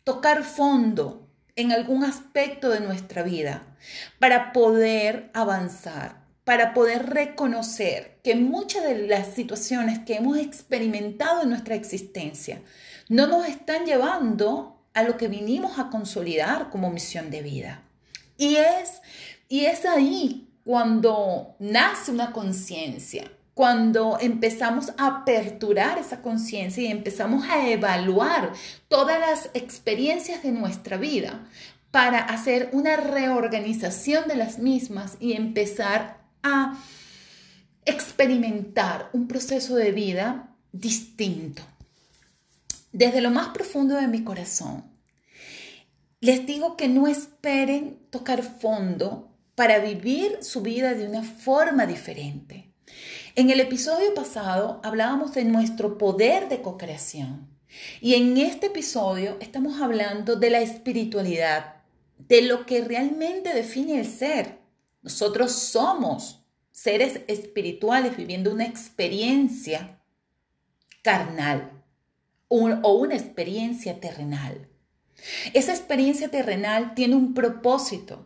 tocar 0.03 0.43
fondo, 0.43 1.27
en 1.57 1.73
algún 1.73 2.05
aspecto 2.05 2.69
de 2.69 2.81
nuestra 2.81 3.23
vida 3.23 3.63
para 4.19 4.53
poder 4.53 5.31
avanzar, 5.33 6.27
para 6.45 6.75
poder 6.75 7.07
reconocer 7.07 8.19
que 8.23 8.35
muchas 8.35 8.85
de 8.85 9.09
las 9.09 9.29
situaciones 9.29 9.99
que 10.01 10.17
hemos 10.17 10.37
experimentado 10.37 11.43
en 11.43 11.49
nuestra 11.49 11.75
existencia 11.75 12.61
no 13.09 13.27
nos 13.27 13.49
están 13.49 13.87
llevando 13.87 14.85
a 14.93 15.03
lo 15.03 15.17
que 15.17 15.29
vinimos 15.29 15.79
a 15.79 15.89
consolidar 15.89 16.71
como 16.71 16.91
misión 16.91 17.31
de 17.31 17.43
vida. 17.43 17.83
Y 18.37 18.57
es, 18.57 19.01
y 19.49 19.65
es 19.65 19.87
ahí 19.87 20.49
cuando 20.67 21.55
nace 21.61 22.11
una 22.11 22.33
conciencia, 22.33 23.31
cuando 23.55 24.19
empezamos 24.21 24.93
a 24.99 25.19
aperturar 25.19 25.97
esa 25.97 26.23
conciencia 26.23 26.83
y 26.83 26.89
empezamos 26.89 27.49
a 27.49 27.69
evaluar 27.69 28.53
todas 28.89 29.21
las 29.21 29.49
experiencias 29.55 30.43
de 30.43 30.51
nuestra 30.51 30.97
vida 30.97 31.47
para 31.93 32.19
hacer 32.19 32.71
una 32.73 32.97
reorganización 32.97 34.27
de 34.27 34.35
las 34.35 34.59
mismas 34.59 35.17
y 35.21 35.35
empezar 35.35 36.19
a 36.43 36.77
experimentar 37.85 39.09
un 39.13 39.29
proceso 39.29 39.77
de 39.77 39.93
vida 39.93 40.53
distinto. 40.73 41.63
Desde 42.91 43.21
lo 43.21 43.31
más 43.31 43.51
profundo 43.51 43.95
de 43.95 44.09
mi 44.09 44.25
corazón, 44.25 44.83
les 46.19 46.45
digo 46.45 46.77
que 46.77 46.89
no 46.89 47.07
esperen 47.07 48.01
tocar 48.11 48.43
fondo 48.43 49.36
para 49.57 49.79
vivir 49.79 50.39
su 50.43 50.61
vida 50.61 50.95
de 50.95 51.09
una 51.09 51.25
forma 51.25 51.87
diferente. 51.87 52.71
En 53.35 53.51
el 53.51 53.59
episodio 53.59 54.15
pasado 54.15 54.81
hablábamos 54.85 55.35
de 55.35 55.45
nuestro 55.45 55.99
poder 55.99 56.49
de 56.49 56.61
co-creación 56.63 57.49
y 58.01 58.15
en 58.15 58.37
este 58.37 58.67
episodio 58.67 59.39
estamos 59.41 59.81
hablando 59.81 60.37
de 60.37 60.51
la 60.51 60.61
espiritualidad, 60.61 61.77
de 62.19 62.43
lo 62.43 62.67
que 62.67 62.85
realmente 62.85 63.53
define 63.55 63.99
el 63.99 64.07
ser. 64.07 64.59
Nosotros 65.03 65.53
somos 65.53 66.45
seres 66.71 67.21
espirituales 67.27 68.15
viviendo 68.15 68.53
una 68.53 68.67
experiencia 68.67 70.01
carnal 71.03 71.83
o 72.49 72.93
una 72.95 73.15
experiencia 73.15 74.01
terrenal. 74.01 74.69
Esa 75.55 75.73
experiencia 75.73 76.29
terrenal 76.29 76.95
tiene 76.95 77.15
un 77.15 77.33
propósito 77.33 78.26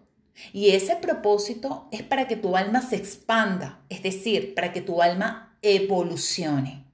y 0.52 0.70
ese 0.70 0.96
propósito 0.96 1.88
es 1.90 2.02
para 2.02 2.26
que 2.26 2.36
tu 2.36 2.56
alma 2.56 2.82
se 2.82 2.96
expanda, 2.96 3.84
es 3.88 4.02
decir, 4.02 4.54
para 4.54 4.72
que 4.72 4.80
tu 4.80 5.02
alma 5.02 5.56
evolucione. 5.62 6.86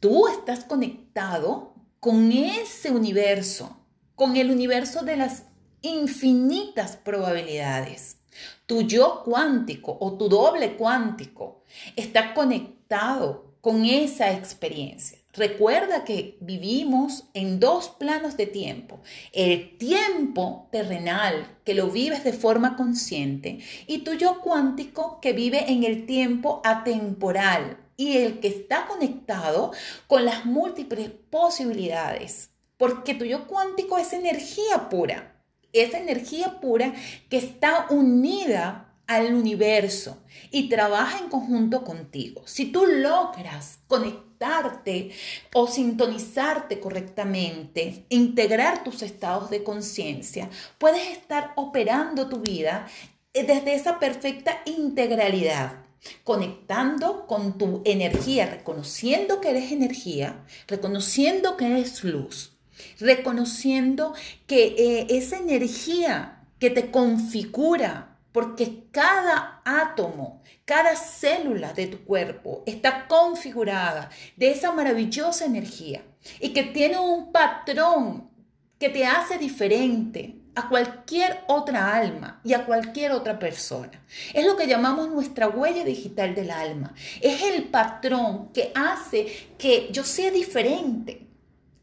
Tú 0.00 0.28
estás 0.28 0.64
conectado 0.64 1.74
con 2.00 2.32
ese 2.32 2.90
universo, 2.90 3.76
con 4.14 4.36
el 4.36 4.50
universo 4.50 5.02
de 5.02 5.16
las 5.16 5.44
infinitas 5.82 6.96
probabilidades. 6.96 8.18
Tu 8.66 8.82
yo 8.82 9.22
cuántico 9.24 9.96
o 10.00 10.16
tu 10.16 10.28
doble 10.28 10.76
cuántico 10.76 11.62
está 11.96 12.34
conectado 12.34 13.54
con 13.60 13.84
esa 13.84 14.32
experiencia. 14.32 15.21
Recuerda 15.34 16.04
que 16.04 16.36
vivimos 16.40 17.24
en 17.32 17.58
dos 17.58 17.88
planos 17.88 18.36
de 18.36 18.46
tiempo. 18.46 19.00
El 19.32 19.78
tiempo 19.78 20.68
terrenal, 20.70 21.56
que 21.64 21.72
lo 21.74 21.88
vives 21.88 22.22
de 22.22 22.34
forma 22.34 22.76
consciente, 22.76 23.60
y 23.86 23.98
tu 23.98 24.12
yo 24.12 24.40
cuántico, 24.42 25.20
que 25.20 25.32
vive 25.32 25.72
en 25.72 25.84
el 25.84 26.04
tiempo 26.04 26.60
atemporal 26.64 27.78
y 27.96 28.18
el 28.18 28.40
que 28.40 28.48
está 28.48 28.86
conectado 28.86 29.72
con 30.06 30.26
las 30.26 30.44
múltiples 30.44 31.10
posibilidades. 31.30 32.50
Porque 32.76 33.14
tu 33.14 33.24
yo 33.24 33.46
cuántico 33.46 33.96
es 33.96 34.12
energía 34.12 34.90
pura. 34.90 35.42
Esa 35.72 35.98
energía 35.98 36.60
pura 36.60 36.92
que 37.30 37.38
está 37.38 37.86
unida 37.88 38.91
al 39.16 39.34
universo 39.34 40.18
y 40.50 40.68
trabaja 40.68 41.18
en 41.18 41.28
conjunto 41.28 41.84
contigo. 41.84 42.42
Si 42.46 42.66
tú 42.66 42.86
logras 42.86 43.78
conectarte 43.88 45.10
o 45.54 45.66
sintonizarte 45.66 46.80
correctamente, 46.80 48.06
integrar 48.08 48.84
tus 48.84 49.02
estados 49.02 49.50
de 49.50 49.62
conciencia, 49.62 50.50
puedes 50.78 51.08
estar 51.08 51.52
operando 51.56 52.28
tu 52.28 52.40
vida 52.40 52.86
desde 53.32 53.74
esa 53.74 53.98
perfecta 53.98 54.58
integralidad 54.66 55.82
conectando 56.24 57.26
con 57.26 57.58
tu 57.58 57.80
energía, 57.84 58.46
reconociendo 58.46 59.40
que 59.40 59.50
eres 59.50 59.72
energía, 59.72 60.44
reconociendo 60.66 61.56
que 61.56 61.66
eres 61.66 62.02
luz, 62.02 62.58
reconociendo 62.98 64.12
que 64.46 64.74
eh, 64.78 65.06
esa 65.10 65.38
energía 65.38 66.44
que 66.58 66.70
te 66.70 66.90
configura 66.90 68.11
porque 68.32 68.84
cada 68.90 69.60
átomo, 69.64 70.42
cada 70.64 70.96
célula 70.96 71.72
de 71.72 71.86
tu 71.86 72.04
cuerpo 72.04 72.62
está 72.66 73.06
configurada 73.06 74.10
de 74.36 74.50
esa 74.50 74.72
maravillosa 74.72 75.44
energía 75.44 76.02
y 76.40 76.52
que 76.52 76.64
tiene 76.64 76.98
un 76.98 77.30
patrón 77.32 78.30
que 78.78 78.88
te 78.88 79.06
hace 79.06 79.38
diferente 79.38 80.42
a 80.54 80.68
cualquier 80.68 81.40
otra 81.46 81.94
alma 81.94 82.40
y 82.44 82.52
a 82.52 82.66
cualquier 82.66 83.12
otra 83.12 83.38
persona. 83.38 84.04
Es 84.34 84.44
lo 84.44 84.56
que 84.56 84.66
llamamos 84.66 85.08
nuestra 85.08 85.48
huella 85.48 85.84
digital 85.84 86.34
del 86.34 86.50
alma. 86.50 86.94
Es 87.20 87.42
el 87.42 87.64
patrón 87.64 88.52
que 88.52 88.72
hace 88.74 89.50
que 89.58 89.88
yo 89.92 90.04
sea 90.04 90.30
diferente, 90.30 91.26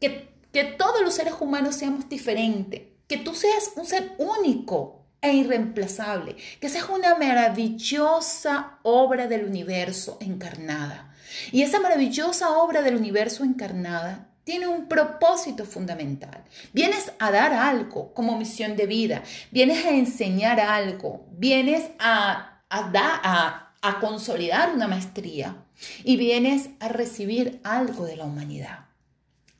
que, 0.00 0.34
que 0.52 0.64
todos 0.64 1.02
los 1.02 1.14
seres 1.14 1.34
humanos 1.40 1.76
seamos 1.76 2.08
diferentes, 2.08 2.82
que 3.08 3.18
tú 3.18 3.34
seas 3.34 3.72
un 3.76 3.86
ser 3.86 4.12
único, 4.18 4.99
e 5.22 5.32
irreemplazable, 5.32 6.36
que 6.60 6.66
esa 6.66 6.78
es 6.78 6.88
una 6.88 7.14
maravillosa 7.16 8.78
obra 8.82 9.26
del 9.26 9.44
universo 9.44 10.18
encarnada. 10.20 11.14
Y 11.52 11.62
esa 11.62 11.80
maravillosa 11.80 12.58
obra 12.58 12.82
del 12.82 12.96
universo 12.96 13.44
encarnada 13.44 14.28
tiene 14.44 14.66
un 14.66 14.88
propósito 14.88 15.64
fundamental. 15.64 16.44
Vienes 16.72 17.12
a 17.18 17.30
dar 17.30 17.52
algo 17.52 18.12
como 18.14 18.36
misión 18.36 18.76
de 18.76 18.86
vida, 18.86 19.22
vienes 19.50 19.84
a 19.84 19.90
enseñar 19.90 20.58
algo, 20.58 21.26
vienes 21.32 21.90
a, 21.98 22.62
a, 22.68 23.74
a 23.80 24.00
consolidar 24.00 24.74
una 24.74 24.88
maestría 24.88 25.64
y 26.04 26.16
vienes 26.16 26.70
a 26.80 26.88
recibir 26.88 27.60
algo 27.62 28.06
de 28.06 28.16
la 28.16 28.24
humanidad. 28.24 28.86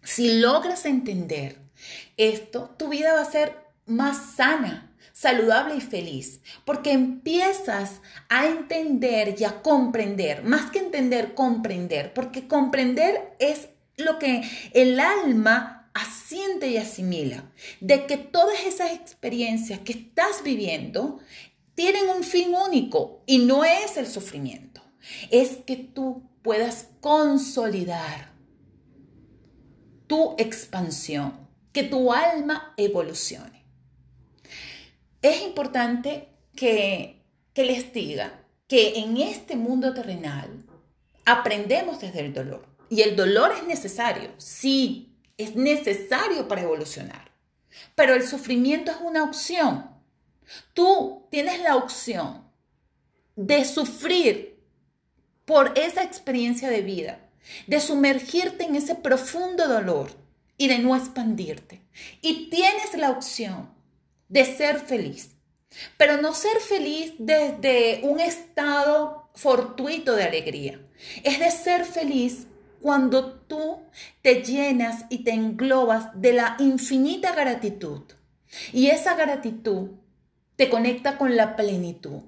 Si 0.03 0.41
logras 0.41 0.87
entender 0.87 1.59
esto, 2.17 2.75
tu 2.79 2.89
vida 2.89 3.13
va 3.13 3.21
a 3.21 3.31
ser 3.31 3.57
más 3.87 4.35
sana, 4.35 4.90
saludable 5.13 5.77
y 5.77 5.81
feliz, 5.81 6.41
porque 6.65 6.93
empiezas 6.93 8.01
a 8.29 8.47
entender 8.47 9.37
y 9.39 9.45
a 9.45 9.63
comprender, 9.63 10.45
más 10.45 10.71
que 10.71 10.79
entender, 10.79 11.35
comprender, 11.35 12.15
porque 12.15 12.49
comprender 12.49 13.35
es 13.39 13.69
lo 13.97 14.19
que 14.19 14.43
el 14.73 14.99
alma 14.99 15.91
asiente 15.93 16.69
y 16.69 16.77
asimila, 16.77 17.53
de 17.81 18.07
que 18.07 18.17
todas 18.17 18.65
esas 18.65 18.93
experiencias 18.93 19.81
que 19.81 19.93
estás 19.93 20.43
viviendo 20.45 21.19
tienen 21.75 22.09
un 22.09 22.23
fin 22.23 22.55
único 22.55 23.23
y 23.27 23.39
no 23.39 23.65
es 23.65 23.97
el 23.97 24.07
sufrimiento, 24.07 24.81
es 25.31 25.57
que 25.67 25.77
tú 25.77 26.23
puedas 26.43 26.89
consolidar 27.01 28.33
tu 30.07 30.35
expansión, 30.39 31.49
que 31.73 31.83
tu 31.83 32.13
alma 32.13 32.73
evolucione 32.77 33.60
es 35.23 35.43
importante 35.43 36.29
que, 36.57 37.23
que 37.53 37.65
les 37.65 37.93
diga 37.93 38.45
que 38.69 39.01
en 39.01 39.17
este 39.17 39.57
mundo 39.57 39.93
terrenal 39.95 40.65
aprendemos 41.25 42.01
desde 42.01 42.21
el 42.21 42.33
dolor. 42.33 42.67
Y 42.89 43.03
el 43.03 43.17
dolor 43.17 43.53
es 43.57 43.65
necesario, 43.65 44.31
sí, 44.39 45.17
es 45.37 45.55
necesario 45.55 46.49
para 46.49 46.63
evolucionar. 46.63 47.31
Pero 47.95 48.15
el 48.15 48.27
sufrimiento 48.27 48.91
es 48.91 48.99
una 49.01 49.23
opción. 49.23 49.91
Tú 50.75 51.27
tienes 51.31 51.61
la 51.61 51.77
opción 51.77 52.45
de 53.37 53.65
sufrir 53.65 54.61
por 55.45 55.79
esa 55.79 56.03
experiencia 56.03 56.69
de 56.69 56.83
vida, 56.83 57.21
de 57.67 57.81
sumergirte 57.81 58.65
en 58.65 58.77
ese 58.77 58.95
profundo 58.95 59.67
dolor 59.69 60.11
y 60.57 60.69
de 60.69 60.79
no 60.79 60.95
expandirte. 60.95 61.81
Y 62.21 62.51
tienes 62.51 62.95
la 62.97 63.11
opción 63.11 63.71
de 64.31 64.47
ser 64.47 64.79
feliz. 64.79 65.37
Pero 65.99 66.21
no 66.23 66.33
ser 66.33 66.59
feliz 66.61 67.13
desde 67.19 68.01
un 68.03 68.19
estado 68.19 69.29
fortuito 69.35 70.17
de 70.17 70.25
alegría. 70.25 70.81
Es 71.23 71.39
de 71.39 71.51
ser 71.51 71.85
feliz 71.85 72.47
cuando 72.81 73.35
tú 73.35 73.81
te 74.23 74.43
llenas 74.43 75.05
y 75.11 75.19
te 75.25 75.33
englobas 75.33 76.09
de 76.15 76.33
la 76.33 76.57
infinita 76.59 77.35
gratitud. 77.35 78.03
Y 78.73 78.89
esa 78.89 79.15
gratitud 79.15 79.91
te 80.57 80.71
conecta 80.71 81.19
con 81.19 81.37
la 81.37 81.57
plenitud. 81.57 82.23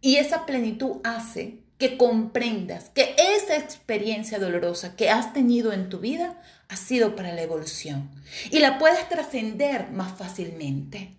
Y 0.00 0.16
esa 0.16 0.46
plenitud 0.46 0.98
hace 1.04 1.57
que 1.78 1.96
comprendas 1.96 2.90
que 2.90 3.14
esa 3.16 3.56
experiencia 3.56 4.38
dolorosa 4.38 4.96
que 4.96 5.10
has 5.10 5.32
tenido 5.32 5.72
en 5.72 5.88
tu 5.88 6.00
vida 6.00 6.42
ha 6.68 6.76
sido 6.76 7.14
para 7.14 7.32
la 7.32 7.42
evolución 7.42 8.10
y 8.50 8.58
la 8.58 8.78
puedes 8.78 9.08
trascender 9.08 9.90
más 9.92 10.18
fácilmente. 10.18 11.14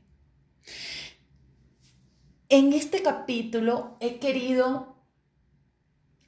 En 2.49 2.73
este 2.73 3.01
capítulo 3.01 3.95
he 4.01 4.17
querido 4.17 4.97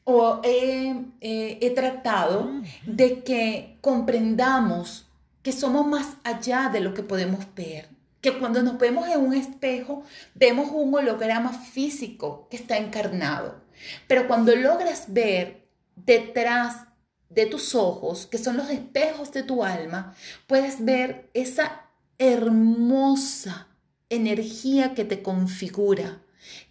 o 0.06 0.40
he, 0.44 0.96
he 1.20 1.70
tratado 1.72 2.52
de 2.86 3.24
que 3.24 3.78
comprendamos 3.82 5.08
que 5.44 5.52
somos 5.52 5.86
más 5.86 6.16
allá 6.24 6.70
de 6.72 6.80
lo 6.80 6.94
que 6.94 7.04
podemos 7.04 7.46
ver, 7.56 7.90
que 8.22 8.38
cuando 8.38 8.62
nos 8.62 8.78
vemos 8.78 9.08
en 9.10 9.20
un 9.20 9.34
espejo 9.34 10.04
vemos 10.36 10.70
un 10.72 10.94
holograma 10.94 11.52
físico 11.52 12.48
que 12.50 12.58
está 12.58 12.78
encarnado 12.78 13.62
pero 14.08 14.28
cuando 14.28 14.56
logras 14.56 15.06
ver 15.14 15.68
detrás 15.96 16.88
de 17.30 17.46
tus 17.46 17.76
ojos, 17.76 18.28
que 18.28 18.38
son 18.38 18.58
los 18.58 18.70
espejos 18.70 19.32
de 19.32 19.44
tu 19.44 19.64
alma, 19.64 20.16
puedes 20.48 20.84
ver 20.84 21.30
esa 21.34 21.86
hermosa 22.18 23.68
energía 24.10 24.94
que 24.94 25.06
te 25.06 25.24
configura, 25.24 26.22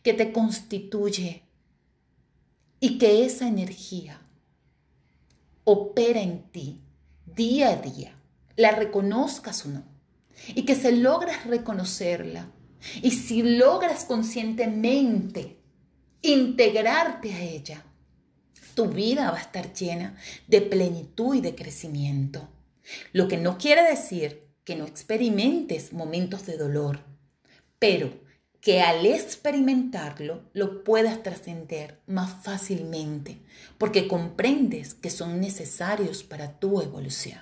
que 0.03 0.13
te 0.13 0.33
constituye 0.33 1.43
y 2.79 2.99
que 2.99 3.25
esa 3.25 3.49
energía 3.49 4.21
opera 5.65 6.21
en 6.21 6.43
ti 6.51 6.81
día 7.25 7.71
a 7.71 7.77
día, 7.77 8.17
la 8.57 8.73
reconozcas 8.73 9.65
o 9.67 9.71
no. 9.71 9.83
y 10.49 10.65
que 10.65 10.75
se 10.75 10.93
logras 10.93 11.47
reconocerla 11.47 12.51
y 13.03 13.11
si 13.11 13.43
logras 13.43 14.05
conscientemente 14.05 15.60
integrarte 16.23 17.33
a 17.33 17.41
ella, 17.43 17.85
tu 18.75 18.87
vida 18.87 19.31
va 19.31 19.39
a 19.39 19.43
estar 19.43 19.73
llena 19.73 20.17
de 20.47 20.61
plenitud 20.61 21.35
y 21.35 21.41
de 21.41 21.55
crecimiento. 21.55 22.49
Lo 23.13 23.29
que 23.29 23.37
no 23.37 23.59
quiere 23.59 23.83
decir 23.83 24.49
que 24.65 24.77
no 24.77 24.87
experimentes 24.87 25.93
momentos 25.93 26.47
de 26.47 26.57
dolor, 26.57 27.01
pero 27.79 28.13
que 28.61 28.83
al 28.83 29.07
experimentarlo 29.07 30.43
lo 30.53 30.85
puedas 30.85 31.23
trascender 31.23 31.99
más 32.07 32.45
fácilmente, 32.45 33.39
porque 33.79 34.07
comprendes 34.07 34.95
que 34.95 35.11
son 35.11 35.41
necesarios 35.41 36.23
para 36.23 36.59
tu 36.59 36.81
evolución. 36.81 37.41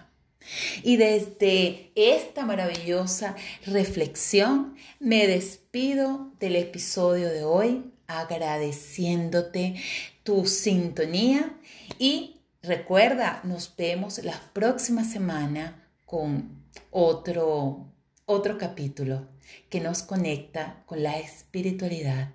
Y 0.82 0.96
desde 0.96 1.92
esta 1.94 2.46
maravillosa 2.46 3.36
reflexión 3.66 4.76
me 4.98 5.26
despido 5.26 6.32
del 6.38 6.56
episodio 6.56 7.28
de 7.28 7.44
hoy 7.44 7.84
agradeciéndote 8.08 9.76
tu 10.24 10.46
sintonía 10.46 11.56
y 11.98 12.40
recuerda, 12.62 13.40
nos 13.44 13.74
vemos 13.76 14.18
la 14.24 14.40
próxima 14.52 15.04
semana 15.04 15.88
con 16.04 16.66
otro, 16.90 17.86
otro 18.24 18.58
capítulo 18.58 19.28
que 19.70 19.80
nos 19.80 20.02
conecta 20.02 20.82
con 20.86 21.02
la 21.02 21.18
espiritualidad 21.18 22.30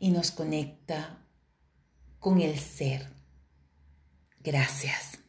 y 0.00 0.10
nos 0.10 0.30
conecta 0.30 1.18
con 2.18 2.40
el 2.40 2.58
ser. 2.58 3.08
Gracias. 4.40 5.23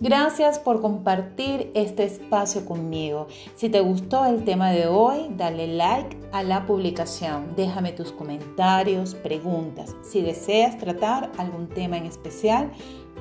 Gracias 0.00 0.60
por 0.60 0.80
compartir 0.80 1.72
este 1.74 2.04
espacio 2.04 2.64
conmigo. 2.64 3.26
Si 3.56 3.68
te 3.68 3.80
gustó 3.80 4.26
el 4.26 4.44
tema 4.44 4.70
de 4.70 4.86
hoy, 4.86 5.26
dale 5.36 5.66
like 5.66 6.16
a 6.30 6.44
la 6.44 6.66
publicación. 6.66 7.56
Déjame 7.56 7.90
tus 7.90 8.12
comentarios, 8.12 9.16
preguntas. 9.16 9.96
Si 10.02 10.22
deseas 10.22 10.78
tratar 10.78 11.32
algún 11.36 11.66
tema 11.66 11.96
en 11.96 12.06
especial, 12.06 12.70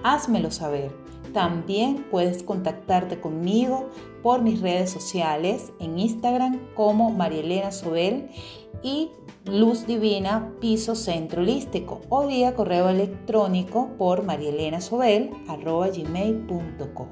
házmelo 0.03 0.51
saber. 0.51 0.91
También 1.33 2.05
puedes 2.11 2.43
contactarte 2.43 3.19
conmigo 3.19 3.89
por 4.21 4.43
mis 4.43 4.61
redes 4.61 4.91
sociales 4.91 5.71
en 5.79 5.97
Instagram 5.97 6.59
como 6.75 7.09
Marielena 7.09 7.71
Sobel 7.71 8.29
y 8.83 9.11
Luz 9.45 9.87
Divina 9.87 10.51
Piso 10.59 10.93
Centro 10.95 11.41
Holístico 11.41 12.01
o 12.09 12.27
vía 12.27 12.53
correo 12.53 12.89
electrónico 12.89 13.91
por 13.97 14.23
marielenasobel.gmail.com. 14.23 17.07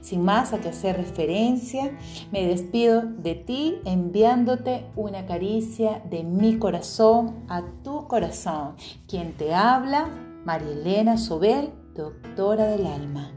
Sin 0.00 0.22
más 0.22 0.52
a 0.52 0.60
que 0.60 0.70
hacer 0.70 0.96
referencia, 0.96 1.96
me 2.30 2.46
despido 2.46 3.02
de 3.02 3.34
ti 3.34 3.78
enviándote 3.84 4.86
una 4.96 5.26
caricia 5.26 6.02
de 6.08 6.22
mi 6.22 6.58
corazón 6.58 7.44
a 7.48 7.64
tu 7.82 8.06
corazón. 8.06 8.76
Quien 9.08 9.36
te 9.36 9.52
habla, 9.54 10.08
Marielena 10.44 11.18
Sobel, 11.18 11.72
doctora 11.94 12.66
del 12.66 12.86
alma. 12.86 13.32